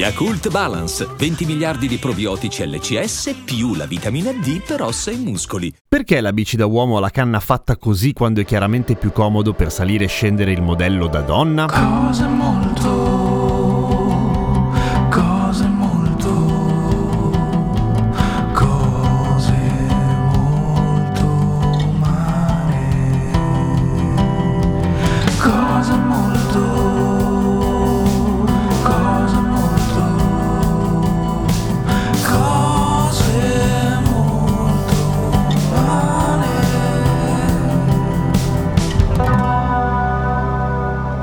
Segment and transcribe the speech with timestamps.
[0.00, 5.70] Yakult Balance, 20 miliardi di probiotici LCS più la vitamina D per ossa e muscoli.
[5.86, 9.52] Perché la bici da uomo ha la canna fatta così quando è chiaramente più comodo
[9.52, 11.66] per salire e scendere il modello da donna?
[11.66, 12.99] Cose molto,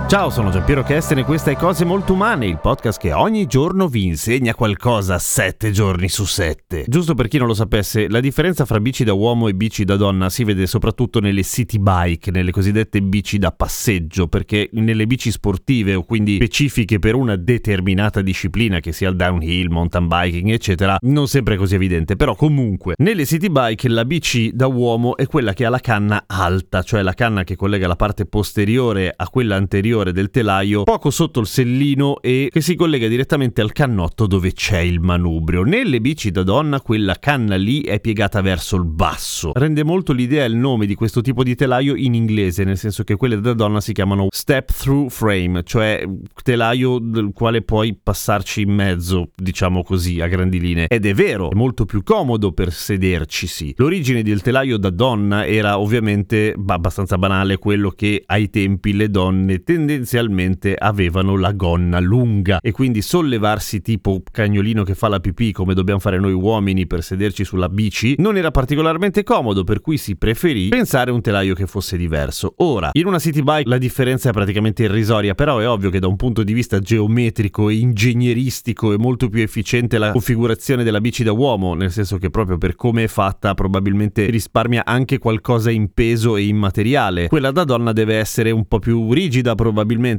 [0.08, 3.90] Ciao, sono Giampiero Kesten e questa è Cose Molto Umane, il podcast che ogni giorno
[3.90, 6.86] vi insegna qualcosa 7 giorni su 7.
[6.88, 9.98] Giusto per chi non lo sapesse, la differenza fra bici da uomo e bici da
[9.98, 15.30] donna si vede soprattutto nelle city bike, nelle cosiddette bici da passeggio, perché nelle bici
[15.30, 20.96] sportive o quindi specifiche per una determinata disciplina, che sia il downhill, mountain biking, eccetera,
[21.02, 25.28] non sempre è così evidente, però comunque nelle city bike la bici da uomo è
[25.28, 29.28] quella che ha la canna alta, cioè la canna che collega la parte posteriore a
[29.28, 34.28] quella anteriore del telaio, poco sotto il sellino e che si collega direttamente al cannotto
[34.28, 35.64] dove c'è il manubrio.
[35.64, 39.52] Nelle bici da donna quella canna lì è piegata verso il basso.
[39.54, 43.16] Rende molto l'idea il nome di questo tipo di telaio in inglese, nel senso che
[43.16, 46.04] quelle da donna si chiamano step through frame, cioè
[46.44, 50.88] telaio del quale puoi passarci in mezzo, diciamo così, a grandi linee.
[50.88, 53.74] Ed è vero, è molto più comodo per sederci, sì.
[53.78, 59.64] L'origine del telaio da donna era ovviamente abbastanza banale, quello che ai tempi le donne
[59.88, 65.74] tendenzialmente avevano la gonna lunga e quindi sollevarsi tipo cagnolino che fa la pipì come
[65.74, 70.18] dobbiamo fare noi uomini per sederci sulla bici non era particolarmente comodo per cui si
[70.18, 72.56] preferì pensare un telaio che fosse diverso.
[72.58, 76.08] Ora, in una city bike la differenza è praticamente irrisoria, però è ovvio che da
[76.08, 81.24] un punto di vista geometrico e ingegneristico è molto più efficiente la configurazione della bici
[81.24, 85.94] da uomo, nel senso che proprio per come è fatta probabilmente risparmia anche qualcosa in
[85.94, 87.30] peso e in materiale.
[87.30, 89.76] Quella da donna deve essere un po' più rigida probabilmente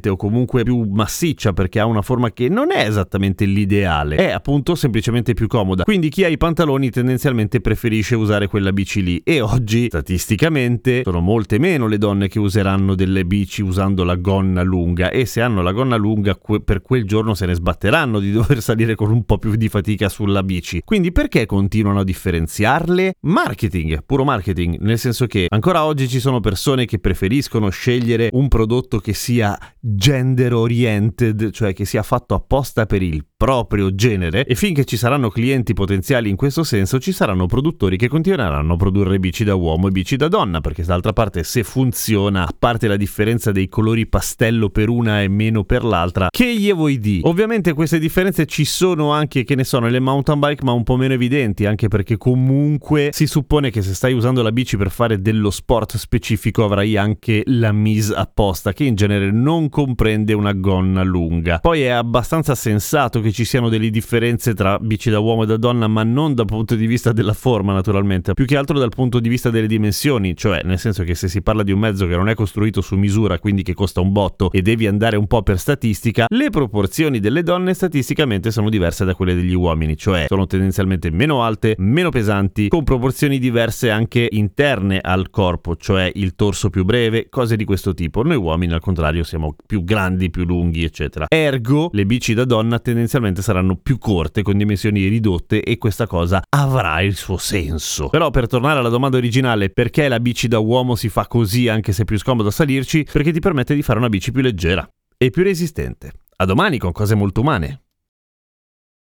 [0.09, 4.75] o comunque più massiccia perché ha una forma che non è esattamente l'ideale, è appunto
[4.75, 5.85] semplicemente più comoda.
[5.85, 11.21] Quindi chi ha i pantaloni tendenzialmente preferisce usare quella bici lì e oggi statisticamente sono
[11.21, 15.63] molte meno le donne che useranno delle bici usando la gonna lunga e se hanno
[15.63, 19.25] la gonna lunga que- per quel giorno se ne sbatteranno di dover salire con un
[19.25, 20.83] po' più di fatica sulla bici.
[20.85, 23.15] Quindi perché continuano a differenziarle?
[23.21, 28.49] Marketing, puro marketing, nel senso che ancora oggi ci sono persone che preferiscono scegliere un
[28.49, 29.48] prodotto che sia
[29.79, 35.31] gender oriented, cioè che sia fatto apposta per il proprio genere e finché ci saranno
[35.31, 39.87] clienti potenziali in questo senso ci saranno produttori che continueranno a produrre bici da uomo
[39.87, 44.09] e bici da donna perché d'altra parte se funziona a parte la differenza dei colori
[44.09, 47.21] pastello per una e meno per l'altra che gli vuoi di?
[47.23, 50.97] Ovviamente queste differenze ci sono anche che ne so nelle mountain bike ma un po'
[50.97, 55.23] meno evidenti anche perché comunque si suppone che se stai usando la bici per fare
[55.23, 61.03] dello sport specifico avrai anche la mise apposta che in genere non comprende una gonna
[61.03, 65.47] lunga poi è abbastanza sensato che ci siano delle differenze tra bici da uomo e
[65.47, 68.89] da donna, ma non dal punto di vista della forma, naturalmente, più che altro dal
[68.89, 72.07] punto di vista delle dimensioni, cioè nel senso che se si parla di un mezzo
[72.07, 75.27] che non è costruito su misura, quindi che costa un botto e devi andare un
[75.27, 80.27] po' per statistica, le proporzioni delle donne statisticamente sono diverse da quelle degli uomini, cioè
[80.29, 86.35] sono tendenzialmente meno alte, meno pesanti, con proporzioni diverse anche interne al corpo, cioè il
[86.35, 88.23] torso più breve, cose di questo tipo.
[88.23, 91.27] Noi uomini al contrario siamo più grandi, più lunghi, eccetera.
[91.29, 96.43] Ergo, le bici da donna tendenzialmente saranno più corte con dimensioni ridotte e questa cosa
[96.49, 98.09] avrà il suo senso.
[98.09, 101.93] Però per tornare alla domanda originale, perché la bici da uomo si fa così anche
[101.93, 103.07] se è più scomodo salirci?
[103.11, 106.13] Perché ti permette di fare una bici più leggera e più resistente.
[106.37, 107.83] A domani con cose molto umane.